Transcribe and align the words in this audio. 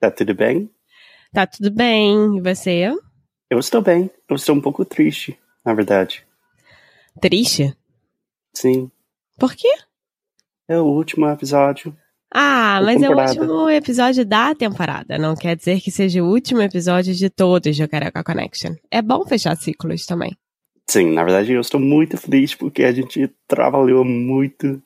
Tá 0.00 0.10
tudo 0.10 0.34
bem? 0.34 0.70
Tá 1.32 1.46
tudo 1.46 1.70
bem. 1.70 2.36
E 2.36 2.40
você? 2.40 2.90
Eu 3.50 3.58
estou 3.58 3.82
bem. 3.82 4.10
Eu 4.28 4.36
estou 4.36 4.54
um 4.54 4.60
pouco 4.60 4.84
triste, 4.84 5.38
na 5.64 5.74
verdade. 5.74 6.26
Triste? 7.20 7.74
Sim. 8.54 8.90
Por 9.38 9.54
quê? 9.54 9.72
É 10.68 10.78
o 10.78 10.84
último 10.84 11.28
episódio. 11.28 11.96
Ah, 12.32 12.80
mas 12.84 13.02
é 13.02 13.06
o 13.06 13.10
temporada. 13.10 13.40
último 13.40 13.70
episódio 13.70 14.24
da 14.24 14.54
temporada. 14.54 15.18
Não 15.18 15.34
quer 15.34 15.56
dizer 15.56 15.80
que 15.80 15.90
seja 15.90 16.22
o 16.22 16.28
último 16.28 16.60
episódio 16.60 17.14
de 17.14 17.30
todos 17.30 17.76
do 17.76 17.88
Carioca 17.88 18.22
Connection. 18.22 18.74
É 18.90 19.00
bom 19.00 19.24
fechar 19.24 19.56
ciclos 19.56 20.04
também. 20.04 20.36
Sim, 20.88 21.12
na 21.12 21.24
verdade 21.24 21.52
eu 21.52 21.60
estou 21.60 21.80
muito 21.80 22.16
feliz 22.16 22.54
porque 22.54 22.84
a 22.84 22.92
gente 22.92 23.30
trabalhou 23.46 24.04
muito 24.04 24.82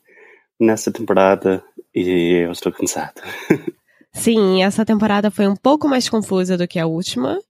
nessa 0.58 0.92
temporada 0.92 1.62
e 1.94 2.44
eu 2.44 2.52
estou 2.52 2.72
cansado. 2.72 3.20
Sim, 4.12 4.62
essa 4.62 4.84
temporada 4.84 5.30
foi 5.30 5.46
um 5.46 5.56
pouco 5.56 5.88
mais 5.88 6.08
confusa 6.08 6.56
do 6.56 6.68
que 6.68 6.78
a 6.78 6.86
última, 6.86 7.40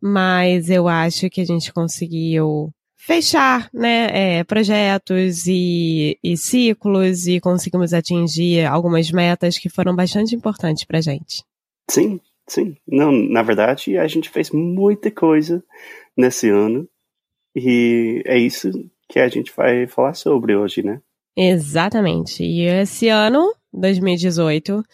mas 0.00 0.70
eu 0.70 0.86
acho 0.86 1.28
que 1.28 1.40
a 1.40 1.44
gente 1.44 1.72
conseguiu 1.72 2.70
fechar, 2.96 3.70
né, 3.72 4.38
é, 4.38 4.44
projetos 4.44 5.46
e, 5.46 6.18
e 6.22 6.36
ciclos 6.36 7.26
e 7.26 7.40
conseguimos 7.40 7.92
atingir 7.94 8.66
algumas 8.66 9.10
metas 9.10 9.58
que 9.58 9.68
foram 9.68 9.94
bastante 9.94 10.34
importantes 10.34 10.84
pra 10.84 11.00
gente. 11.00 11.42
Sim, 11.90 12.20
sim. 12.46 12.76
Não, 12.86 13.10
na 13.10 13.42
verdade 13.42 13.96
a 13.96 14.06
gente 14.06 14.28
fez 14.28 14.50
muita 14.50 15.10
coisa 15.10 15.64
nesse 16.16 16.48
ano 16.50 16.88
e 17.56 18.22
é 18.26 18.38
isso 18.38 18.70
que 19.08 19.18
a 19.18 19.28
gente 19.28 19.52
vai 19.56 19.86
falar 19.86 20.14
sobre 20.14 20.54
hoje, 20.54 20.82
né? 20.82 21.00
Exatamente. 21.36 22.42
E 22.42 22.66
esse 22.66 23.08
ano, 23.08 23.54
2018, 23.72 24.84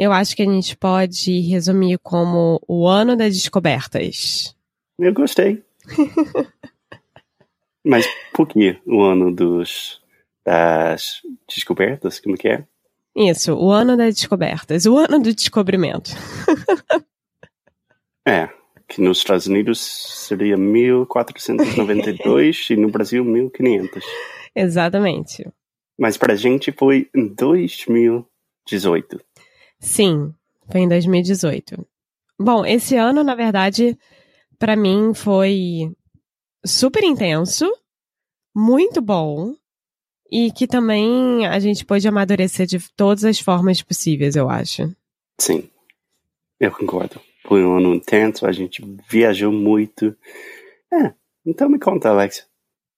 eu 0.00 0.12
acho 0.12 0.34
que 0.34 0.42
a 0.42 0.46
gente 0.46 0.74
pode 0.78 1.40
resumir 1.40 1.98
como 1.98 2.58
o 2.66 2.88
ano 2.88 3.14
das 3.14 3.34
descobertas. 3.34 4.56
Eu 4.98 5.12
gostei. 5.12 5.62
Mas 7.84 8.08
por 8.32 8.48
que 8.48 8.80
o 8.86 9.02
ano 9.02 9.30
dos 9.30 10.00
das 10.42 11.20
descobertas? 11.46 12.18
Como 12.18 12.34
que 12.34 12.48
é? 12.48 12.64
Isso, 13.14 13.54
o 13.54 13.70
ano 13.70 13.94
das 13.94 14.14
descobertas, 14.14 14.86
o 14.86 14.96
ano 14.96 15.20
do 15.20 15.34
descobrimento. 15.34 16.12
É, 18.28 18.50
que 18.86 19.00
nos 19.00 19.16
Estados 19.18 19.46
Unidos 19.46 19.80
seria 19.80 20.54
1492 20.54 22.68
e 22.70 22.76
no 22.76 22.90
Brasil 22.90 23.24
1500. 23.24 24.04
Exatamente. 24.54 25.48
Mas 25.98 26.18
pra 26.18 26.36
gente 26.36 26.70
foi 26.70 27.08
em 27.14 27.28
2018. 27.28 29.18
Sim, 29.80 30.34
foi 30.70 30.82
em 30.82 30.88
2018. 30.88 31.86
Bom, 32.38 32.64
esse 32.64 32.96
ano, 32.96 33.24
na 33.24 33.34
verdade, 33.34 33.98
pra 34.58 34.76
mim 34.76 35.12
foi 35.14 35.90
super 36.64 37.02
intenso, 37.02 37.66
muito 38.54 39.00
bom, 39.00 39.54
e 40.30 40.52
que 40.52 40.66
também 40.66 41.46
a 41.46 41.58
gente 41.58 41.84
pôde 41.84 42.06
amadurecer 42.06 42.66
de 42.66 42.78
todas 42.92 43.24
as 43.24 43.40
formas 43.40 43.82
possíveis, 43.82 44.36
eu 44.36 44.48
acho. 44.48 44.94
Sim, 45.40 45.68
eu 46.58 46.70
concordo. 46.70 47.20
Foi 47.46 47.64
um 47.64 47.78
ano 47.78 47.94
intenso, 47.94 48.46
a 48.46 48.52
gente 48.52 48.82
viajou 49.08 49.50
muito. 49.50 50.16
É, 50.92 51.12
então 51.44 51.68
me 51.68 51.78
conta, 51.78 52.10
Alex. 52.10 52.46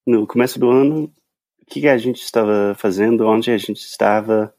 No 0.07 0.27
começo 0.27 0.59
do 0.59 0.69
ano, 0.69 1.05
o 1.05 1.67
que 1.67 1.89
a 1.89 1.97
gente 1.97 2.21
estava 2.21 2.75
fazendo? 2.77 3.27
Onde 3.27 3.51
a 3.51 3.57
gente 3.57 3.81
estava? 3.81 4.53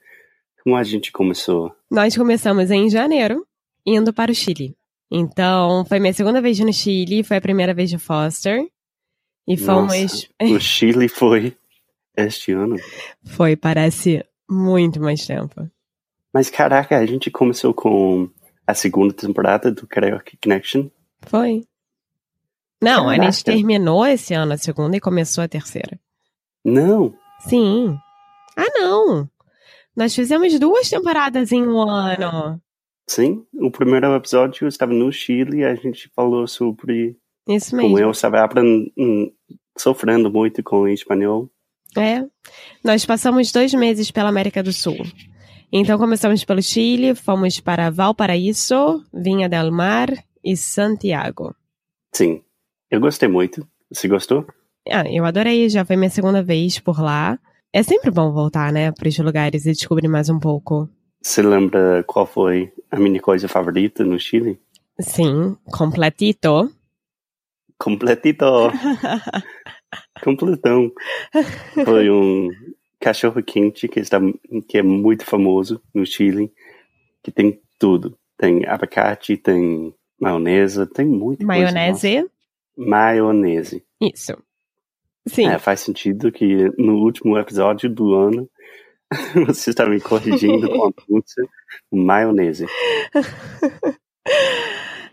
Como 0.64 0.76
a 0.76 0.84
gente 0.84 1.12
começou? 1.12 1.76
Nós 1.92 2.16
começamos 2.16 2.72
em 2.72 2.90
janeiro, 2.90 3.46
indo 3.86 4.14
para 4.14 4.32
o 4.32 4.36
Chile. 4.36 4.76
Então, 5.12 5.84
foi 5.86 6.00
minha 6.00 6.14
segunda 6.14 6.42
vez 6.42 6.58
no 6.60 6.74
Chile, 6.74 7.24
foi 7.24 7.38
a 7.38 7.42
primeira 7.42 7.74
vez 7.74 7.90
de 7.90 7.98
Foster. 7.98 8.66
E 9.48 9.58
fomos. 9.58 10.30
Nossa, 10.42 10.56
o 10.56 10.60
Chile 10.60 11.10
foi 11.10 11.56
este 12.16 12.54
ano. 12.54 12.78
Foi, 13.26 13.56
parece 13.56 14.24
muito 14.50 15.02
mais 15.02 15.26
tempo. 15.26 15.70
Mas 16.34 16.50
caraca, 16.50 16.98
a 16.98 17.06
gente 17.06 17.30
começou 17.30 17.74
com 17.74 18.30
a 18.66 18.74
segunda 18.74 19.14
temporada 19.14 19.72
do 19.72 19.86
Karaoke 19.86 20.38
Connection. 20.42 20.90
Foi. 21.24 21.66
Não, 22.82 23.10
a 23.10 23.16
gente 23.16 23.44
Caraca. 23.44 23.44
terminou 23.44 24.06
esse 24.06 24.34
ano 24.34 24.54
a 24.54 24.58
segunda 24.58 24.96
e 24.96 25.02
começou 25.02 25.44
a 25.44 25.48
terceira. 25.48 26.00
Não, 26.64 27.14
Sim. 27.48 27.98
Ah, 28.56 28.70
não! 28.74 29.30
Nós 29.96 30.14
fizemos 30.16 30.58
duas 30.60 30.90
temporadas 30.90 31.52
em 31.52 31.62
um 31.68 31.80
ano. 31.82 32.62
sim. 33.08 33.46
O 33.54 33.70
primeiro 33.70 34.14
episódio 34.16 34.68
estava 34.68 34.92
no 34.94 35.12
Chile 35.12 35.60
e 35.60 35.66
a 35.66 35.76
gente 35.76 36.10
falou 36.16 36.48
sobre 36.48 37.16
Isso 37.48 37.72
como 37.72 37.84
mesmo. 37.84 38.00
eu 38.00 38.12
estava 38.12 38.42
aprendendo, 38.44 38.92
sofrendo 39.78 40.32
muito 40.32 40.64
com 40.64 40.82
o 40.82 40.88
espanhol. 40.88 41.50
É. 41.96 42.26
Nós 42.84 43.06
passamos 43.06 43.52
dois 43.52 43.74
meses 43.74 44.10
pela 44.10 44.30
América 44.30 44.64
do 44.64 44.74
Sul. 44.74 44.98
Então 45.72 45.98
começamos 45.98 46.44
pelo 46.44 46.62
Chile, 46.62 47.16
fomos 47.16 47.60
para 47.60 47.90
Valparaíso, 47.92 49.04
Vinha 49.14 49.48
del 49.50 49.72
Mar 49.72 50.10
e 50.44 50.56
Santiago. 50.58 51.56
Sim, 52.14 52.42
eu 52.90 53.00
gostei 53.00 53.28
muito. 53.30 53.68
Você 53.92 54.08
gostou? 54.08 54.46
Ah, 54.90 55.04
eu 55.10 55.24
adorei, 55.26 55.70
já 55.70 55.86
foi 55.86 55.96
minha 55.96 56.10
segunda 56.10 56.44
vez 56.44 56.80
por 56.80 57.00
lá. 57.02 57.40
É 57.76 57.82
sempre 57.82 58.12
bom 58.12 58.32
voltar, 58.32 58.72
né, 58.72 58.92
para 58.92 59.10
os 59.10 59.18
lugares 59.18 59.66
e 59.66 59.72
descobrir 59.72 60.08
mais 60.08 60.30
um 60.30 60.40
pouco. 60.40 60.88
Você 61.20 61.42
lembra 61.42 62.04
qual 62.06 62.28
foi 62.28 62.72
a 62.92 63.00
minha 63.00 63.20
coisa 63.20 63.48
favorita 63.48 64.04
no 64.04 64.20
Chile? 64.20 64.60
Sim, 65.00 65.58
completito. 65.76 66.72
Completito! 67.80 68.46
Completão. 70.24 70.92
Foi 71.84 72.12
um 72.12 72.50
cachorro 73.00 73.42
quente 73.42 73.88
que, 73.88 74.00
está, 74.00 74.20
que 74.68 74.78
é 74.78 74.84
muito 74.84 75.26
famoso 75.26 75.82
no 75.96 76.06
Chile, 76.06 76.54
que 77.24 77.32
tem 77.32 77.60
tudo. 77.80 78.16
Tem 78.38 78.68
abacate, 78.68 79.36
tem 79.36 79.92
maionese, 80.22 80.86
tem 80.86 81.08
muita 81.08 81.44
coisa. 81.44 81.72
Maionese. 81.72 82.30
Maionese. 82.78 83.84
Isso. 84.00 84.38
Sim. 85.28 85.48
É, 85.48 85.58
faz 85.58 85.80
sentido 85.80 86.32
que 86.32 86.70
no 86.78 86.98
último 86.98 87.38
episódio 87.38 87.90
do 87.90 88.14
ano 88.14 88.50
você 89.48 89.70
está 89.70 89.86
me 89.86 90.00
corrigindo 90.02 90.70
com 90.70 90.88
a 90.88 90.92
pizza 90.94 91.42
maionese. 91.92 92.66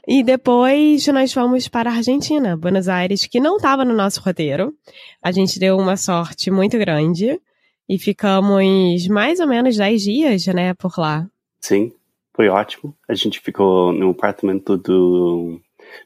E 0.06 0.22
depois 0.22 1.06
nós 1.08 1.32
fomos 1.32 1.68
para 1.68 1.90
a 1.90 1.94
Argentina, 1.94 2.56
Buenos 2.56 2.88
Aires, 2.88 3.26
que 3.26 3.38
não 3.38 3.56
estava 3.56 3.84
no 3.84 3.94
nosso 3.94 4.20
roteiro. 4.20 4.74
A 5.22 5.30
gente 5.30 5.58
deu 5.58 5.76
uma 5.76 5.96
sorte 5.96 6.50
muito 6.50 6.76
grande 6.78 7.40
e 7.88 7.98
ficamos 7.98 9.06
mais 9.08 9.38
ou 9.40 9.46
menos 9.46 9.76
10 9.76 10.02
dias, 10.02 10.46
né, 10.46 10.74
por 10.74 10.98
lá. 10.98 11.28
Sim, 11.60 11.92
foi 12.34 12.48
ótimo. 12.48 12.96
A 13.08 13.14
gente 13.14 13.40
ficou 13.40 13.92
no 13.92 14.10
apartamento 14.10 14.76
do, 14.76 15.60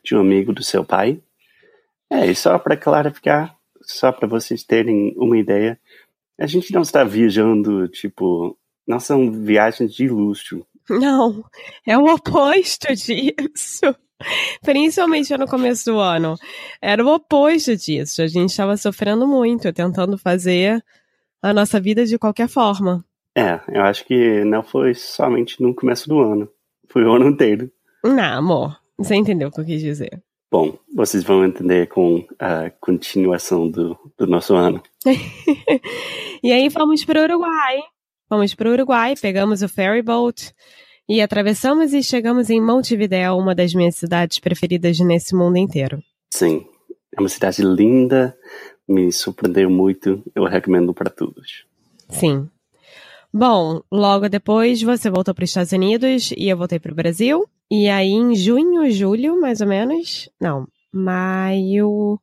de 0.05 0.15
um 0.15 0.21
amigo 0.21 0.53
do 0.53 0.63
seu 0.63 0.85
pai. 0.85 1.21
É, 2.11 2.27
e 2.27 2.35
só 2.35 2.59
para 2.59 2.77
clarificar, 2.77 3.54
só 3.87 4.13
para 4.13 4.29
vocês 4.29 4.63
terem 4.65 5.15
uma 5.17 5.39
ideia, 5.39 5.79
a 6.39 6.47
gente 6.47 6.73
não 6.73 6.83
está 6.83 7.05
viajando, 7.05 7.89
tipo, 7.89 8.57
não 8.87 9.01
são 9.01 9.31
viagens 9.31 9.95
de 9.95 10.09
luxo. 10.09 10.67
Não, 10.89 11.45
é 11.87 11.97
o 11.97 12.05
oposto 12.07 12.95
disso. 12.95 13.95
Principalmente 14.63 15.37
no 15.37 15.47
começo 15.47 15.85
do 15.87 15.99
ano. 15.99 16.37
Era 16.81 17.05
o 17.05 17.15
oposto 17.15 17.77
disso. 17.77 18.23
A 18.23 18.27
gente 18.27 18.51
estava 18.51 18.77
sofrendo 18.77 19.27
muito, 19.27 19.73
tentando 19.73 20.17
fazer 20.19 20.85
a 21.43 21.53
nossa 21.53 21.81
vida 21.81 22.07
de 22.07 22.19
qualquer 22.19 22.49
forma. 22.49 23.05
É, 23.37 23.61
eu 23.69 23.83
acho 23.83 24.05
que 24.05 24.45
não 24.45 24.63
foi 24.63 24.95
somente 24.95 25.61
no 25.61 25.75
começo 25.75 26.09
do 26.09 26.21
ano. 26.21 26.49
Foi 26.89 27.05
o 27.05 27.13
ano 27.13 27.29
inteiro. 27.29 27.71
Não, 28.05 28.39
amor. 28.39 28.79
Você 28.97 29.15
entendeu 29.15 29.49
o 29.49 29.51
que 29.51 29.61
eu 29.61 29.65
quis 29.65 29.81
dizer. 29.81 30.23
Bom, 30.55 30.79
vocês 30.95 31.25
vão 31.25 31.45
entender 31.45 31.89
com 31.89 32.25
a 32.39 32.71
continuação 32.79 33.69
do, 33.69 33.99
do 34.17 34.25
nosso 34.25 34.55
ano. 34.55 34.81
e 36.45 36.53
aí 36.53 36.71
fomos 36.71 37.05
para 37.05 37.23
o 37.23 37.25
Uruguai. 37.25 37.81
Fomos 38.29 38.55
para 38.55 38.69
o 38.69 38.73
Uruguai, 38.73 39.15
pegamos 39.21 39.63
o 39.63 39.69
ferry 39.69 40.01
boat 40.01 40.55
e 41.09 41.21
atravessamos 41.21 41.93
e 41.93 42.05
chegamos 42.05 42.51
em 42.51 42.61
Montevideo, 42.61 43.37
uma 43.37 43.53
das 43.53 43.75
minhas 43.75 43.97
cidades 43.97 44.39
preferidas 44.39 44.97
nesse 45.01 45.35
mundo 45.35 45.57
inteiro. 45.57 46.01
Sim, 46.33 46.65
é 47.17 47.21
uma 47.21 47.29
cidade 47.29 47.61
linda, 47.61 48.39
me 48.87 49.11
surpreendeu 49.11 49.69
muito, 49.69 50.23
eu 50.37 50.45
recomendo 50.45 50.95
para 50.95 51.11
todos. 51.11 51.67
Sim. 52.09 52.49
Bom, 53.37 53.83
logo 53.91 54.29
depois 54.29 54.81
você 54.81 55.11
voltou 55.11 55.35
para 55.35 55.43
os 55.43 55.51
Estados 55.51 55.73
Unidos 55.73 56.31
e 56.37 56.49
eu 56.49 56.57
voltei 56.57 56.79
para 56.79 56.93
o 56.93 56.95
Brasil. 56.95 57.45
E 57.69 57.89
aí 57.89 58.11
em 58.11 58.37
junho, 58.37 58.89
julho, 58.93 59.41
mais 59.41 59.61
ou 59.61 59.67
menos, 59.67 60.31
não, 60.41 60.69
maio, 60.93 62.21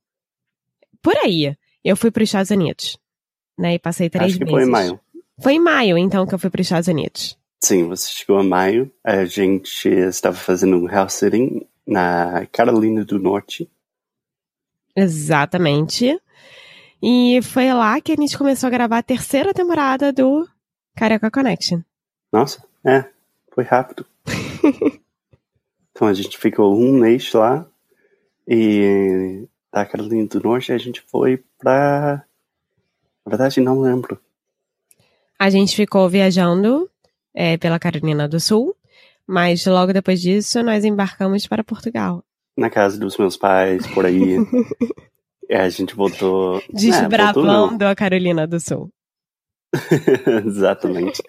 por 1.02 1.18
aí, 1.18 1.54
eu 1.84 1.98
fui 1.98 2.12
para 2.12 2.24
os 2.24 2.30
Estados 2.30 2.52
Unidos, 2.52 2.98
né? 3.58 3.74
E 3.74 3.80
passei 3.80 4.10
três 4.10 4.32
Acho 4.32 4.38
que 4.38 4.46
meses. 4.46 4.58
foi 4.58 4.64
em 4.64 4.72
maio. 4.72 5.00
Foi 5.42 5.54
em 5.54 5.60
maio, 5.60 5.98
então, 5.98 6.26
que 6.26 6.34
eu 6.34 6.40
fui 6.40 6.50
para 6.50 6.62
os 6.62 6.68
Estados 6.68 6.88
Unidos. 6.88 7.38
Sim, 7.64 7.88
você 7.88 8.10
chegou 8.10 8.42
em 8.42 8.48
maio. 8.48 8.92
A 9.04 9.26
gente 9.26 9.90
estava 9.90 10.36
fazendo 10.36 10.78
um 10.78 10.88
house 10.88 11.14
sitting 11.14 11.68
na 11.86 12.46
Carolina 12.52 13.04
do 13.04 13.20
Norte. 13.20 13.70
Exatamente. 14.96 16.20
E 17.02 17.42
foi 17.42 17.74
lá 17.74 18.00
que 18.00 18.12
a 18.12 18.16
gente 18.16 18.38
começou 18.38 18.68
a 18.68 18.72
gravar 18.72 19.00
a 19.00 19.04
terceira 19.04 19.54
temporada 19.54 20.14
do 20.14 20.48
Carioca 20.96 21.32
Connection. 21.32 21.82
Nossa, 22.32 22.64
é, 22.86 23.06
foi 23.54 23.64
rápido. 23.64 24.06
então 25.92 26.08
a 26.08 26.14
gente 26.14 26.38
ficou 26.38 26.78
um 26.78 26.94
mês 26.94 27.32
lá 27.34 27.66
e 28.48 29.48
da 29.72 29.86
Carolina 29.86 30.28
do 30.28 30.42
Norte 30.42 30.72
a 30.72 30.78
gente 30.78 31.02
foi 31.02 31.44
pra. 31.58 32.24
Na 33.26 33.30
verdade, 33.30 33.62
não 33.62 33.80
lembro. 33.80 34.20
A 35.40 35.50
gente 35.50 35.76
ficou 35.76 36.08
viajando 36.10 36.90
é, 37.34 37.58
pela 37.58 37.80
Carolina 37.80 38.28
do 38.28 38.40
Sul, 38.40 38.76
mas 39.26 39.66
logo 39.66 39.94
depois 39.94 40.22
disso 40.22 40.62
nós 40.64 40.84
embarcamos 40.84 41.48
para 41.48 41.64
Portugal. 41.64 42.24
Na 42.58 42.70
casa 42.70 43.00
dos 43.00 43.18
meus 43.18 43.38
pais, 43.38 43.88
por 43.88 44.06
aí. 44.06 44.38
e 45.50 45.54
a 45.56 45.70
gente 45.70 45.96
voltou. 45.96 46.58
É, 46.58 46.60
voltou 46.60 46.76
Desbravando 46.76 47.86
a 47.86 47.96
Carolina 47.96 48.46
do 48.46 48.60
Sul. 48.60 48.92
Exatamente. 50.46 51.22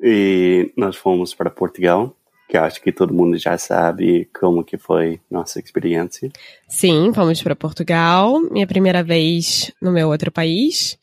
E 0.00 0.72
nós 0.76 0.96
fomos 0.96 1.34
para 1.34 1.50
Portugal, 1.50 2.16
que 2.48 2.56
eu 2.56 2.62
acho 2.62 2.80
que 2.82 2.92
todo 2.92 3.14
mundo 3.14 3.38
já 3.38 3.56
sabe 3.56 4.28
como 4.38 4.64
que 4.64 4.76
foi 4.76 5.20
nossa 5.30 5.58
experiência. 5.58 6.30
Sim, 6.68 7.12
fomos 7.14 7.42
para 7.42 7.56
Portugal, 7.56 8.40
minha 8.50 8.66
primeira 8.66 9.02
vez 9.02 9.72
no 9.80 9.90
meu 9.90 10.08
outro 10.08 10.30
país. 10.30 10.98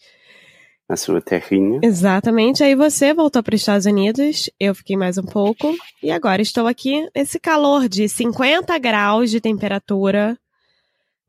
Na 0.87 0.97
sua 0.97 1.21
terrinha. 1.21 1.79
Exatamente. 1.81 2.63
Aí 2.63 2.75
você 2.75 3.13
voltou 3.13 3.41
para 3.41 3.55
os 3.55 3.61
Estados 3.61 3.85
Unidos, 3.85 4.49
eu 4.59 4.75
fiquei 4.75 4.97
mais 4.97 5.17
um 5.17 5.23
pouco, 5.23 5.73
e 6.03 6.11
agora 6.11 6.41
estou 6.41 6.67
aqui 6.67 7.09
nesse 7.15 7.39
calor 7.39 7.87
de 7.87 8.09
50 8.09 8.77
graus 8.77 9.31
de 9.31 9.39
temperatura 9.39 10.37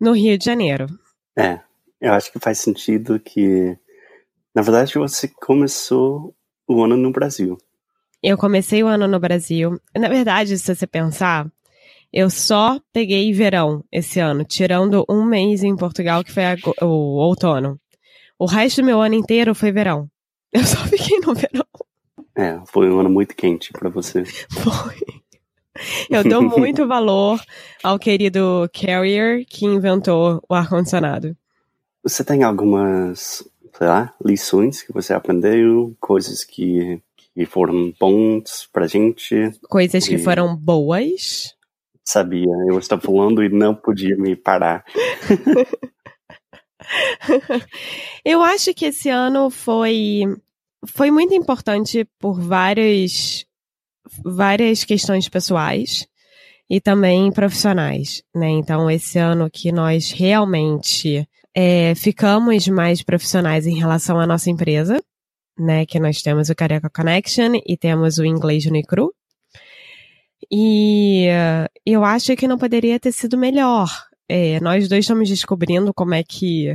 no 0.00 0.12
Rio 0.12 0.36
de 0.36 0.44
Janeiro. 0.44 0.88
É, 1.38 1.60
eu 2.00 2.12
acho 2.12 2.32
que 2.32 2.40
faz 2.40 2.58
sentido 2.58 3.20
que, 3.20 3.78
na 4.54 4.62
verdade, 4.62 4.94
você 4.94 5.28
começou 5.28 6.34
o 6.68 6.82
ano 6.82 6.96
no 6.96 7.10
Brasil. 7.10 7.56
Eu 8.22 8.36
comecei 8.38 8.82
o 8.82 8.86
ano 8.86 9.08
no 9.08 9.18
Brasil. 9.18 9.80
Na 9.96 10.08
verdade, 10.08 10.56
se 10.58 10.74
você 10.74 10.86
pensar, 10.86 11.50
eu 12.12 12.28
só 12.28 12.78
peguei 12.92 13.32
verão 13.32 13.82
esse 13.90 14.20
ano, 14.20 14.44
tirando 14.44 15.04
um 15.08 15.24
mês 15.24 15.62
em 15.64 15.74
Portugal, 15.74 16.22
que 16.22 16.30
foi 16.30 16.44
o 16.80 17.18
outono. 17.18 17.80
O 18.38 18.46
resto 18.46 18.82
do 18.82 18.86
meu 18.86 19.00
ano 19.00 19.14
inteiro 19.14 19.54
foi 19.54 19.72
verão. 19.72 20.08
Eu 20.52 20.64
só 20.64 20.78
fiquei 20.84 21.18
no 21.20 21.34
verão. 21.34 21.66
É, 22.36 22.60
foi 22.66 22.90
um 22.90 23.00
ano 23.00 23.08
muito 23.08 23.34
quente 23.34 23.72
para 23.72 23.88
você. 23.88 24.24
Foi. 24.50 24.96
Eu 26.10 26.22
dou 26.22 26.42
muito 26.42 26.86
valor 26.86 27.40
ao 27.82 27.98
querido 27.98 28.68
Carrier 28.72 29.44
que 29.46 29.64
inventou 29.64 30.42
o 30.48 30.54
ar-condicionado. 30.54 31.36
Você 32.02 32.22
tem 32.22 32.42
algumas, 32.42 33.42
lá, 33.80 34.14
lições 34.24 34.82
que 34.82 34.92
você 34.92 35.14
aprendeu, 35.14 35.96
coisas 36.00 36.44
que, 36.44 37.00
que 37.16 37.46
foram 37.46 37.92
bons 37.98 38.68
pra 38.72 38.86
gente? 38.86 39.50
Coisas 39.68 40.06
que 40.06 40.18
foram 40.18 40.54
boas. 40.56 41.56
Sabia, 42.04 42.50
eu 42.68 42.78
estava 42.78 43.00
falando 43.00 43.42
e 43.42 43.48
não 43.48 43.74
podia 43.74 44.16
me 44.16 44.36
parar. 44.36 44.84
eu 48.24 48.42
acho 48.42 48.74
que 48.74 48.86
esse 48.86 49.08
ano 49.08 49.50
foi 49.50 50.22
foi 50.84 51.12
muito 51.12 51.32
importante 51.32 52.04
por 52.18 52.40
várias 52.40 53.46
várias 54.24 54.82
questões 54.84 55.28
pessoais 55.28 56.08
e 56.68 56.80
também 56.80 57.30
profissionais, 57.30 58.24
né? 58.34 58.48
Então 58.48 58.90
esse 58.90 59.18
ano 59.18 59.48
que 59.50 59.70
nós 59.70 60.10
realmente 60.10 61.28
é, 61.54 61.94
ficamos 61.94 62.66
mais 62.68 63.02
profissionais 63.02 63.66
em 63.66 63.78
relação 63.78 64.18
à 64.18 64.26
nossa 64.26 64.50
empresa, 64.50 65.02
né? 65.58 65.84
Que 65.86 66.00
nós 66.00 66.22
temos 66.22 66.48
o 66.48 66.54
Careca 66.54 66.90
Connection 66.90 67.60
e 67.66 67.76
temos 67.76 68.18
o 68.18 68.24
Inglês 68.24 68.66
Unicru. 68.66 69.14
E 70.50 71.28
uh, 71.28 71.68
eu 71.86 72.04
acho 72.04 72.34
que 72.36 72.48
não 72.48 72.58
poderia 72.58 72.98
ter 72.98 73.12
sido 73.12 73.38
melhor, 73.38 73.88
é, 74.28 74.58
nós 74.60 74.88
dois 74.88 75.04
estamos 75.04 75.28
descobrindo 75.28 75.92
como 75.92 76.14
é 76.14 76.22
que 76.22 76.74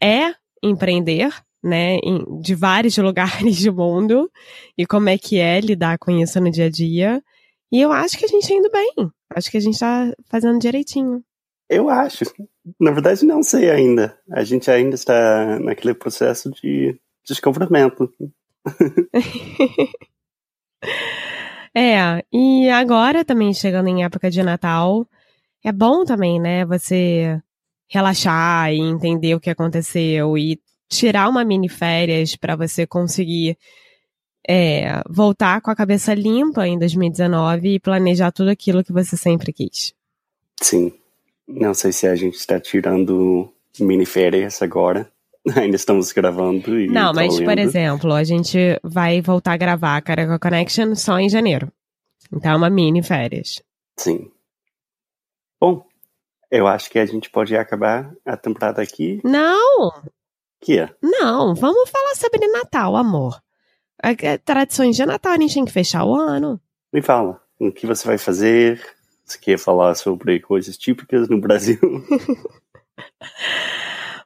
é 0.00 0.32
empreender, 0.62 1.34
né, 1.62 1.96
em, 2.04 2.40
de 2.40 2.54
vários 2.54 2.96
lugares 2.98 3.64
do 3.64 3.74
mundo 3.74 4.30
e 4.78 4.86
como 4.86 5.08
é 5.08 5.18
que 5.18 5.38
é 5.38 5.60
lidar 5.60 5.98
com 5.98 6.10
isso 6.12 6.40
no 6.40 6.50
dia 6.50 6.66
a 6.66 6.70
dia. 6.70 7.22
E 7.70 7.80
eu 7.80 7.90
acho 7.90 8.16
que 8.16 8.24
a 8.24 8.28
gente 8.28 8.46
tá 8.46 8.54
indo 8.54 8.70
bem. 8.70 9.10
Acho 9.34 9.50
que 9.50 9.56
a 9.56 9.60
gente 9.60 9.78
tá 9.78 10.12
fazendo 10.26 10.58
direitinho. 10.58 11.24
Eu 11.68 11.88
acho. 11.88 12.24
Na 12.78 12.92
verdade, 12.92 13.24
não 13.24 13.42
sei 13.42 13.70
ainda. 13.70 14.16
A 14.30 14.44
gente 14.44 14.70
ainda 14.70 14.94
está 14.94 15.58
naquele 15.58 15.94
processo 15.94 16.50
de 16.50 16.98
descobrimento. 17.26 18.12
é, 21.74 22.24
e 22.32 22.68
agora 22.70 23.24
também 23.24 23.52
chegando 23.52 23.88
em 23.88 24.04
época 24.04 24.30
de 24.30 24.42
Natal, 24.42 25.06
é 25.64 25.72
bom 25.72 26.04
também, 26.04 26.40
né? 26.40 26.64
Você 26.64 27.40
relaxar 27.88 28.72
e 28.72 28.78
entender 28.78 29.34
o 29.34 29.40
que 29.40 29.50
aconteceu 29.50 30.38
e 30.38 30.60
tirar 30.88 31.28
uma 31.28 31.44
mini 31.44 31.68
férias 31.68 32.36
para 32.36 32.56
você 32.56 32.86
conseguir 32.86 33.58
é, 34.48 35.02
voltar 35.08 35.60
com 35.60 35.70
a 35.70 35.76
cabeça 35.76 36.14
limpa 36.14 36.66
em 36.66 36.78
2019 36.78 37.74
e 37.74 37.80
planejar 37.80 38.32
tudo 38.32 38.50
aquilo 38.50 38.84
que 38.84 38.92
você 38.92 39.16
sempre 39.16 39.52
quis. 39.52 39.94
Sim. 40.60 40.92
Não 41.52 41.74
sei 41.74 41.92
se 41.92 42.06
a 42.06 42.14
gente 42.14 42.34
está 42.34 42.58
tirando 42.58 43.52
mini 43.78 44.06
férias 44.06 44.62
agora. 44.62 45.10
Ainda 45.56 45.76
estamos 45.76 46.12
gravando 46.12 46.78
e. 46.78 46.86
Não, 46.86 47.12
mas, 47.12 47.40
por 47.40 47.58
exemplo, 47.58 48.12
a 48.12 48.24
gente 48.24 48.58
vai 48.82 49.20
voltar 49.20 49.52
a 49.52 49.56
gravar 49.56 49.96
a 49.96 50.02
Caraca 50.02 50.38
Connection 50.38 50.94
só 50.94 51.18
em 51.18 51.28
janeiro. 51.28 51.70
Então 52.32 52.52
é 52.52 52.56
uma 52.56 52.70
mini 52.70 53.02
férias. 53.02 53.62
Sim. 53.96 54.30
Bom, 55.60 55.84
eu 56.50 56.66
acho 56.66 56.90
que 56.90 56.98
a 56.98 57.06
gente 57.06 57.30
pode 57.30 57.56
acabar 57.56 58.12
a 58.24 58.36
temporada 58.36 58.80
aqui. 58.80 59.20
Não! 59.24 59.92
Que 60.60 60.78
é? 60.78 60.94
Não, 61.02 61.54
vamos 61.54 61.90
falar 61.90 62.14
sobre 62.14 62.46
Natal, 62.46 62.96
amor. 62.96 63.42
Tradições 64.44 64.96
de 64.96 65.04
Natal, 65.04 65.32
a 65.32 65.38
gente 65.38 65.54
tem 65.54 65.64
que 65.64 65.72
fechar 65.72 66.04
o 66.04 66.14
ano. 66.14 66.60
Me 66.92 67.02
fala, 67.02 67.40
o 67.58 67.72
que 67.72 67.86
você 67.86 68.06
vai 68.06 68.18
fazer? 68.18 68.80
Você 69.24 69.38
quer 69.38 69.58
falar 69.58 69.94
sobre 69.94 70.40
coisas 70.40 70.76
típicas 70.76 71.28
no 71.28 71.40
Brasil? 71.40 71.78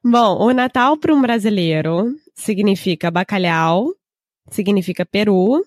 Bom, 0.02 0.38
o 0.38 0.50
Natal 0.52 0.96
para 0.96 1.14
um 1.14 1.20
brasileiro 1.20 2.14
significa 2.34 3.10
bacalhau, 3.10 3.94
significa 4.50 5.04
peru, 5.04 5.62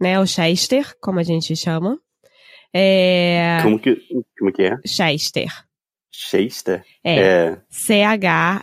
né? 0.00 0.20
O 0.20 0.26
Chester, 0.26 0.94
como 1.00 1.18
a 1.18 1.22
gente 1.22 1.56
chama. 1.56 1.98
É... 2.72 3.58
Como, 3.62 3.78
que, 3.78 4.02
como 4.38 4.52
que 4.52 4.64
é? 4.64 4.76
Chester. 4.86 5.48
Chester? 6.12 6.84
É. 7.02 7.18
é... 7.18 7.58
C-H-E-S-T-E-R. 7.70 8.58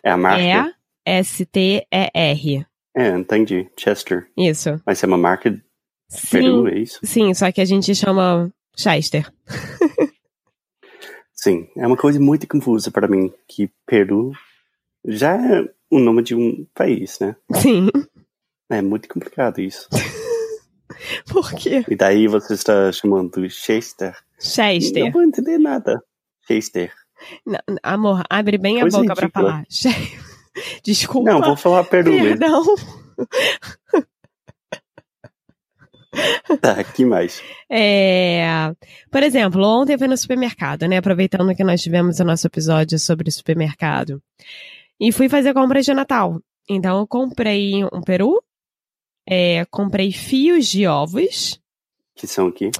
É, 2.95 3.10
entendi. 3.10 3.67
Chester. 3.77 4.27
Isso. 4.38 4.79
Mas 4.86 5.03
é 5.03 5.07
uma 5.07 5.17
marca 5.17 5.51
de 5.51 5.62
sim, 6.07 6.27
Peru, 6.29 6.67
é 6.67 6.79
isso? 6.79 7.00
Sim, 7.03 7.34
só 7.34 7.51
que 7.51 7.60
a 7.62 7.65
gente 7.65 7.95
chama 7.95 8.51
Chester. 8.77 9.31
Sim, 11.46 11.68
é 11.78 11.86
uma 11.86 11.96
coisa 11.96 12.20
muito 12.20 12.48
confusa 12.48 12.90
para 12.90 13.08
mim 13.08 13.32
que 13.48 13.70
Peru 13.86 14.32
já 15.06 15.36
é 15.36 15.64
o 15.92 16.00
nome 16.00 16.24
de 16.24 16.34
um 16.34 16.66
país, 16.74 17.20
né? 17.20 17.36
Sim. 17.54 17.88
É 18.68 18.82
muito 18.82 19.08
complicado 19.08 19.62
isso. 19.62 19.88
Por 21.32 21.54
quê? 21.54 21.86
E 21.88 21.96
daí 21.96 22.28
você 22.28 22.56
está 22.56 22.92
chamando 22.92 23.48
Chester. 23.48 24.18
Chester. 24.40 25.04
Não 25.04 25.12
vou 25.12 25.22
entender 25.22 25.60
nada. 25.60 26.02
Chester. 26.48 26.92
Não, 27.46 27.60
amor, 27.84 28.24
abre 28.28 28.58
bem 28.58 28.80
Coisa 28.80 28.98
a 28.98 29.02
boca 29.02 29.14
pra 29.14 29.25
ridícula. 29.25 29.52
falar. 29.52 29.66
Desculpa. 30.84 31.32
Não, 31.32 31.42
vou 31.42 31.56
falar 31.56 31.84
Peru 31.84 32.10
mesmo. 32.12 32.40
Perdão. 32.40 32.64
Tá, 36.62 36.84
que 36.84 37.05
mais? 37.05 37.41
É, 37.69 38.74
por 39.12 39.24
exemplo, 39.24 39.63
ontem 39.63 39.93
eu 39.93 40.00
fui 40.00 40.07
no 40.07 40.17
supermercado, 40.17 40.88
né? 40.88 40.98
Aproveitando 40.98 41.55
que 41.55 41.63
nós 41.63 41.81
tivemos 41.81 42.19
o 42.19 42.24
nosso 42.24 42.48
episódio 42.48 42.98
sobre 43.00 43.29
supermercado. 43.31 44.22
E 45.00 45.12
fui 45.12 45.27
fazer 45.27 45.53
compras 45.53 45.86
de 45.86 45.93
Natal. 45.93 46.39
Então 46.69 47.00
eu 47.00 47.07
comprei 47.07 47.84
um 47.86 48.01
peru, 48.01 48.41
é, 49.27 49.65
comprei 49.65 50.12
fios 50.12 50.67
de 50.67 50.88
ovos. 50.88 51.60
Que 52.15 52.27
são 52.27 52.48
aqui? 52.48 52.72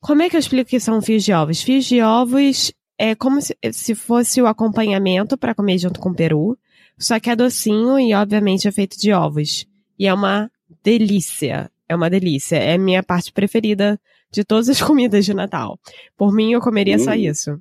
Como 0.00 0.22
é 0.22 0.30
que 0.30 0.36
eu 0.36 0.40
explico 0.40 0.70
que 0.70 0.80
são 0.80 1.02
fios 1.02 1.24
de 1.24 1.32
ovos? 1.32 1.62
Fios 1.62 1.84
de 1.84 2.00
ovos 2.02 2.72
é 2.98 3.14
como 3.14 3.40
se, 3.40 3.56
se 3.72 3.94
fosse 3.94 4.40
o 4.42 4.46
acompanhamento 4.46 5.36
para 5.36 5.54
comer 5.54 5.78
junto 5.78 6.00
com 6.00 6.10
o 6.10 6.14
peru, 6.14 6.58
só 6.98 7.18
que 7.18 7.30
é 7.30 7.36
docinho 7.36 7.98
e 7.98 8.14
obviamente 8.14 8.66
é 8.68 8.72
feito 8.72 8.98
de 8.98 9.12
ovos. 9.12 9.66
E 9.98 10.06
é 10.06 10.14
uma 10.14 10.50
delícia. 10.82 11.70
É 11.88 11.94
uma 11.96 12.10
delícia. 12.10 12.56
É 12.56 12.74
a 12.74 12.78
minha 12.78 13.02
parte 13.02 13.32
preferida 13.32 13.98
de 14.30 14.44
todas 14.44 14.68
as 14.68 14.80
comidas 14.82 15.24
de 15.24 15.32
Natal. 15.34 15.78
Por 16.16 16.32
mim, 16.32 16.52
eu 16.52 16.60
comeria 16.60 16.98
só 16.98 17.10
Hum. 17.12 17.14
isso. 17.14 17.58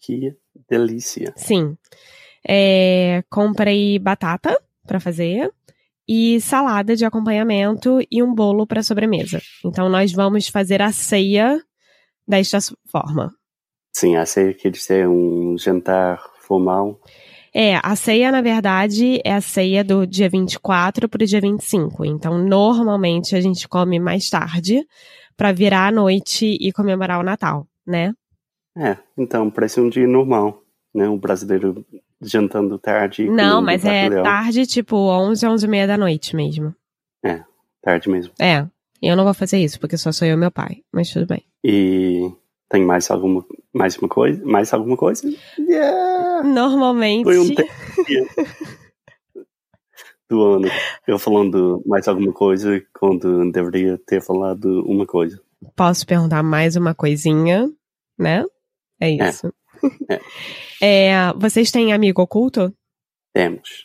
Que 0.00 0.34
delícia. 0.68 1.32
Sim. 1.36 1.76
É, 2.46 3.24
comprei 3.30 3.98
batata 3.98 4.56
para 4.86 5.00
fazer 5.00 5.50
e 6.06 6.38
salada 6.40 6.94
de 6.94 7.04
acompanhamento 7.04 7.98
e 8.10 8.22
um 8.22 8.34
bolo 8.34 8.66
para 8.66 8.82
sobremesa. 8.82 9.40
Então 9.64 9.88
nós 9.88 10.12
vamos 10.12 10.48
fazer 10.48 10.82
a 10.82 10.92
ceia 10.92 11.58
desta 12.28 12.58
forma. 12.90 13.32
Sim, 13.92 14.16
a 14.16 14.26
ceia 14.26 14.52
quer 14.52 14.70
dizer 14.70 15.08
um 15.08 15.56
jantar 15.56 16.22
formal. 16.40 17.00
É, 17.54 17.78
a 17.82 17.94
ceia, 17.94 18.32
na 18.32 18.42
verdade, 18.42 19.20
é 19.24 19.32
a 19.32 19.40
ceia 19.40 19.84
do 19.84 20.04
dia 20.04 20.28
24 20.28 21.08
pro 21.08 21.24
dia 21.24 21.40
25. 21.40 22.04
Então, 22.04 22.36
normalmente 22.36 23.36
a 23.36 23.40
gente 23.40 23.68
come 23.68 24.00
mais 24.00 24.28
tarde 24.28 24.84
para 25.36 25.52
virar 25.52 25.86
a 25.88 25.92
noite 25.92 26.58
e 26.60 26.72
comemorar 26.72 27.20
o 27.20 27.22
Natal, 27.22 27.66
né? 27.86 28.12
É, 28.76 28.96
então 29.16 29.48
parece 29.50 29.80
um 29.80 29.88
dia 29.88 30.06
normal, 30.06 30.64
né? 30.92 31.08
Um 31.08 31.16
brasileiro 31.16 31.86
jantando 32.20 32.76
tarde. 32.76 33.28
Não, 33.28 33.62
mas 33.62 33.84
é 33.84 34.10
tarde, 34.22 34.66
tipo 34.66 34.96
11, 34.96 35.46
11 35.46 35.64
e 35.64 35.68
meia 35.68 35.86
da 35.86 35.96
noite 35.96 36.34
mesmo. 36.34 36.74
Tarde 37.80 38.08
mesmo. 38.08 38.32
É, 38.40 38.66
eu 39.02 39.14
não 39.14 39.24
vou 39.24 39.34
fazer 39.34 39.58
isso, 39.58 39.78
porque 39.78 39.98
só 39.98 40.10
sou 40.10 40.26
eu 40.26 40.34
e 40.34 40.36
meu 40.38 40.50
pai, 40.50 40.78
mas 40.90 41.10
tudo 41.10 41.26
bem. 41.26 41.44
E 41.62 42.32
tem 42.74 42.84
mais 42.84 43.08
alguma, 43.08 43.46
mais 43.72 43.96
uma 43.98 44.08
coisa? 44.08 44.44
Mais 44.44 44.72
alguma 44.74 44.96
coisa? 44.96 45.22
Yeah! 45.56 46.42
Normalmente, 46.42 47.22
Foi 47.22 47.38
um 47.38 47.46
do 50.28 50.42
ano. 50.42 50.68
Eu 51.06 51.16
falando 51.20 51.80
mais 51.86 52.08
alguma 52.08 52.32
coisa 52.32 52.82
quando 52.92 53.48
deveria 53.52 53.96
ter 54.04 54.20
falado 54.20 54.82
uma 54.86 55.06
coisa. 55.06 55.40
posso 55.76 56.04
perguntar 56.04 56.42
mais 56.42 56.74
uma 56.74 56.96
coisinha, 56.96 57.70
né? 58.18 58.44
É 59.00 59.10
isso. 59.10 59.52
É. 60.10 60.20
É, 60.82 61.32
vocês 61.38 61.70
têm 61.70 61.94
amigo 61.94 62.20
oculto? 62.20 62.74
Temos. 63.32 63.84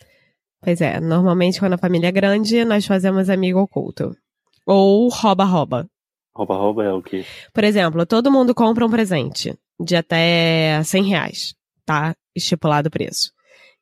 Pois 0.60 0.82
é, 0.82 1.00
normalmente 1.00 1.58
quando 1.58 1.72
a 1.74 1.78
família 1.78 2.08
é 2.08 2.12
grande, 2.12 2.62
nós 2.64 2.84
fazemos 2.84 3.30
amigo 3.30 3.60
oculto. 3.60 4.14
Ou 4.66 5.08
rouba-rouba. 5.08 5.88
Rouba-rouba 6.34 6.84
é 6.84 6.92
o 6.92 7.02
quê? 7.02 7.24
Por 7.52 7.64
exemplo, 7.64 8.06
todo 8.06 8.30
mundo 8.30 8.54
compra 8.54 8.86
um 8.86 8.90
presente 8.90 9.56
de 9.80 9.96
até 9.96 10.82
100 10.84 11.04
reais, 11.04 11.54
tá? 11.84 12.14
Estipulado 12.34 12.88
o 12.88 12.90
preço. 12.90 13.32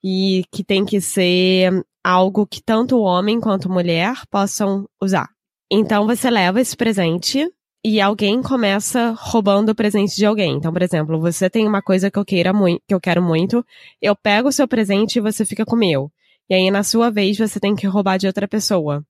E 0.02 0.44
que 0.50 0.64
tem 0.64 0.84
que 0.84 1.00
ser 1.00 1.84
algo 2.02 2.46
que 2.46 2.62
tanto 2.62 2.96
o 2.96 3.02
homem 3.02 3.40
quanto 3.40 3.70
mulher 3.70 4.14
possam 4.30 4.88
usar. 5.02 5.28
Então 5.70 6.06
você 6.06 6.30
leva 6.30 6.60
esse 6.60 6.76
presente 6.76 7.46
e 7.84 8.00
alguém 8.00 8.42
começa 8.42 9.14
roubando 9.16 9.70
o 9.70 9.74
presente 9.74 10.16
de 10.16 10.26
alguém. 10.26 10.56
Então, 10.56 10.72
por 10.72 10.82
exemplo, 10.82 11.20
você 11.20 11.50
tem 11.50 11.66
uma 11.66 11.82
coisa 11.82 12.10
que 12.10 12.18
eu 12.18 12.24
queira 12.24 12.52
muito, 12.52 12.82
que 12.88 12.94
eu 12.94 13.00
quero 13.00 13.22
muito, 13.22 13.64
eu 14.00 14.16
pego 14.16 14.48
o 14.48 14.52
seu 14.52 14.66
presente 14.66 15.16
e 15.16 15.20
você 15.20 15.44
fica 15.44 15.64
com 15.64 15.76
o 15.76 15.78
meu. 15.78 16.10
E 16.48 16.54
aí, 16.54 16.70
na 16.70 16.82
sua 16.82 17.10
vez, 17.10 17.36
você 17.36 17.60
tem 17.60 17.76
que 17.76 17.86
roubar 17.86 18.16
de 18.18 18.26
outra 18.26 18.48
pessoa. 18.48 19.04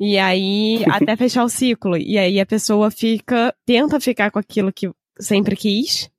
E 0.00 0.16
aí, 0.16 0.82
até 0.90 1.14
fechar 1.14 1.44
o 1.44 1.48
ciclo. 1.48 1.96
E 1.98 2.16
aí 2.16 2.40
a 2.40 2.46
pessoa 2.46 2.90
fica, 2.90 3.54
tenta 3.66 4.00
ficar 4.00 4.30
com 4.30 4.38
aquilo 4.38 4.72
que 4.72 4.90
sempre 5.18 5.54
quis, 5.54 6.10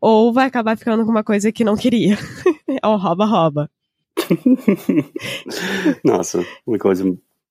ou 0.00 0.32
vai 0.32 0.46
acabar 0.46 0.76
ficando 0.76 1.04
com 1.04 1.10
uma 1.12 1.22
coisa 1.22 1.52
que 1.52 1.62
não 1.62 1.76
queria. 1.76 2.18
É 2.80 2.86
o 2.86 2.96
rouba-rouba. 2.96 3.68
Nossa, 6.04 6.46
uma 6.66 6.78
coisa 6.78 7.02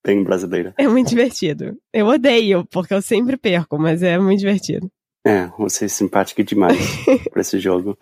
bem 0.05 0.23
brasileira. 0.23 0.73
É 0.77 0.87
muito 0.87 1.09
divertido. 1.09 1.75
Eu 1.91 2.05
odeio, 2.05 2.65
porque 2.67 2.93
eu 2.93 3.01
sempre 3.01 3.35
perco, 3.35 3.77
mas 3.77 4.03
é 4.03 4.17
muito 4.19 4.39
divertido. 4.39 4.89
É, 5.25 5.47
você 5.57 5.85
é 5.85 5.87
simpática 5.89 6.43
demais 6.43 6.77
pra 7.31 7.41
esse 7.41 7.59
jogo. 7.59 7.97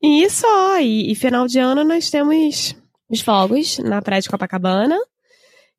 E 0.00 0.28
só, 0.30 0.78
e, 0.78 1.10
e 1.10 1.14
final 1.16 1.48
de 1.48 1.58
ano 1.58 1.82
nós 1.82 2.10
temos 2.10 2.76
os 3.12 3.20
fogos 3.20 3.78
na 3.78 4.00
praia 4.00 4.22
de 4.22 4.28
Copacabana, 4.28 4.98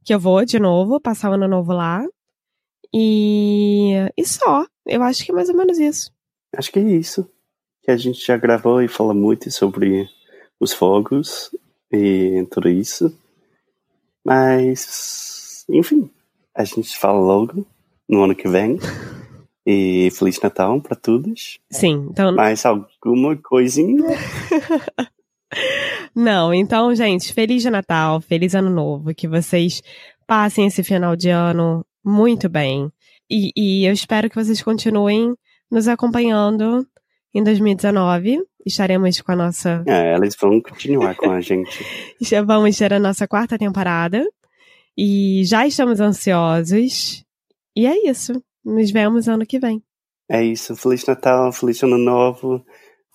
que 0.06 0.14
eu 0.14 0.20
vou 0.20 0.46
de 0.46 0.60
novo, 0.60 1.02
passar 1.02 1.32
o 1.32 1.34
ano 1.34 1.48
novo 1.48 1.74
lá. 1.74 2.06
E, 2.94 3.94
e 4.16 4.24
só, 4.24 4.68
eu 4.86 5.02
acho 5.02 5.26
que 5.26 5.32
é 5.32 5.36
mais 5.36 5.50
ou 5.50 5.56
menos 5.56 5.80
isso. 5.80 6.12
Acho 6.56 6.72
que 6.72 6.78
é 6.78 6.84
isso. 6.84 7.28
Que 7.82 7.90
a 7.90 7.98
gente 7.98 8.24
já 8.24 8.38
gravou 8.38 8.84
e 8.84 8.88
fala 8.88 9.16
muito 9.16 9.50
sobre 9.50 10.08
os 10.60 10.74
fogos 10.74 11.50
e 11.92 12.48
tudo 12.52 12.70
isso. 12.70 13.18
Mas, 14.24 15.66
enfim, 15.68 16.10
a 16.56 16.64
gente 16.64 16.96
fala 16.98 17.20
logo 17.20 17.66
no 18.08 18.24
ano 18.24 18.36
que 18.36 18.48
vem. 18.48 18.78
E 19.66 20.12
Feliz 20.12 20.42
Natal 20.42 20.82
pra 20.82 20.94
todos. 20.94 21.58
Sim, 21.72 22.10
então 22.12 22.36
Mais 22.36 22.66
alguma 22.66 23.38
coisinha? 23.38 24.04
Não, 26.16 26.54
então, 26.54 26.94
gente, 26.94 27.34
feliz 27.34 27.66
Natal, 27.66 28.22
feliz 28.22 28.54
Ano 28.54 28.70
Novo, 28.70 29.14
que 29.16 29.28
vocês 29.28 29.82
passem 30.28 30.68
esse 30.68 30.84
final 30.84 31.16
de 31.16 31.30
ano 31.30 31.86
muito 32.04 32.48
bem. 32.48 32.92
E, 33.30 33.52
e 33.56 33.86
eu 33.86 33.94
espero 33.94 34.30
que 34.30 34.36
vocês 34.36 34.62
continuem 34.62 35.34
nos 35.72 35.88
acompanhando 35.88 36.86
em 37.34 37.44
2019. 37.44 38.44
Estaremos 38.66 39.20
com 39.22 39.32
a 39.32 39.36
nossa. 39.36 39.84
É, 39.88 40.14
elas 40.14 40.36
vão 40.40 40.62
continuar 40.62 41.16
com 41.16 41.32
a 41.32 41.42
gente. 41.42 41.84
Já 42.22 42.42
vamos 42.42 42.78
ter 42.78 42.94
a 42.94 43.00
nossa 43.00 43.28
quarta 43.28 43.58
temporada. 43.58 44.24
E 44.96 45.44
já 45.46 45.66
estamos 45.66 46.00
ansiosos. 46.00 47.26
E 47.76 47.88
é 47.88 48.08
isso. 48.08 48.34
Nos 48.64 48.92
vemos 48.92 49.28
ano 49.28 49.46
que 49.46 49.60
vem. 49.60 49.82
É 50.30 50.44
isso. 50.44 50.76
Feliz 50.76 51.04
Natal, 51.06 51.52
Feliz 51.52 51.82
Ano 51.82 51.98
Novo. 51.98 52.64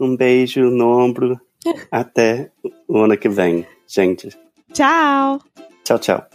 Um 0.01 0.17
beijo 0.17 0.63
no 0.71 0.89
ombro. 0.89 1.41
Até 1.91 2.51
o 2.87 2.99
ano 2.99 3.17
que 3.17 3.29
vem, 3.29 3.67
gente. 3.87 4.29
Tchau! 4.73 5.41
Tchau, 5.85 5.99
tchau. 5.99 6.27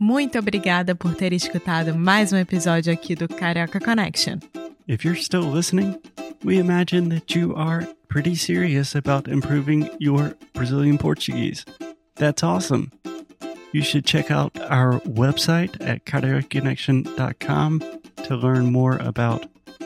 Muito 0.00 0.38
obrigada 0.38 0.94
por 0.94 1.14
ter 1.16 1.32
escutado 1.32 1.94
mais 1.94 2.32
um 2.32 2.36
episódio 2.36 2.92
aqui 2.92 3.16
do 3.16 3.26
Carioca 3.26 3.80
Connection. 3.80 4.38
If 4.86 5.04
you're 5.04 5.20
still 5.20 5.42
listening, 5.42 6.00
we 6.44 6.58
imagine 6.58 7.08
that 7.08 7.36
you 7.36 7.52
are 7.56 7.86
pretty 8.08 8.36
serious 8.36 8.94
about 8.94 9.28
improving 9.28 9.90
your 9.98 10.36
Brazilian 10.54 10.98
Portuguese. 10.98 11.64
That's 12.14 12.44
awesome. 12.44 12.92
You 13.72 13.82
should 13.82 14.06
check 14.06 14.30
out 14.30 14.58
our 14.70 15.00
website 15.00 15.76
at 15.80 16.04
cariocaconnection.com 16.06 17.82
to 18.24 18.36
learn 18.36 18.72
more 18.72 18.96
about 18.98 19.46